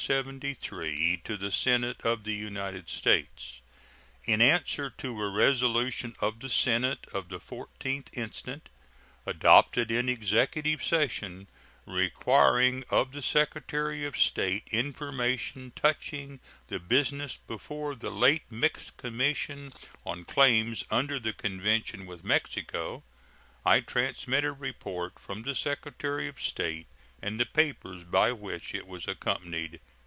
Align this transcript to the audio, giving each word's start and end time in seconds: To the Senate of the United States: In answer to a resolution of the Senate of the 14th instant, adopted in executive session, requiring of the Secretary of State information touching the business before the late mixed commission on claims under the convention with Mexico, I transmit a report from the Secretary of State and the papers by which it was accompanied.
To 0.05 1.37
the 1.37 1.51
Senate 1.51 2.01
of 2.03 2.23
the 2.23 2.33
United 2.33 2.89
States: 2.89 3.61
In 4.25 4.41
answer 4.41 4.89
to 4.97 5.21
a 5.21 5.29
resolution 5.29 6.15
of 6.19 6.39
the 6.39 6.49
Senate 6.49 7.05
of 7.13 7.29
the 7.29 7.39
14th 7.39 8.07
instant, 8.13 8.69
adopted 9.27 9.91
in 9.91 10.09
executive 10.09 10.83
session, 10.83 11.45
requiring 11.85 12.83
of 12.89 13.11
the 13.11 13.21
Secretary 13.21 14.03
of 14.03 14.17
State 14.17 14.63
information 14.71 15.71
touching 15.75 16.39
the 16.67 16.79
business 16.79 17.37
before 17.37 17.93
the 17.93 18.09
late 18.09 18.51
mixed 18.51 18.97
commission 18.97 19.71
on 20.03 20.25
claims 20.25 20.83
under 20.89 21.19
the 21.19 21.31
convention 21.31 22.07
with 22.07 22.23
Mexico, 22.23 23.03
I 23.63 23.81
transmit 23.81 24.45
a 24.45 24.51
report 24.51 25.19
from 25.19 25.43
the 25.43 25.53
Secretary 25.53 26.27
of 26.27 26.41
State 26.41 26.87
and 27.21 27.39
the 27.39 27.45
papers 27.45 28.03
by 28.03 28.31
which 28.31 28.73
it 28.73 28.87
was 28.87 29.07
accompanied. 29.07 29.79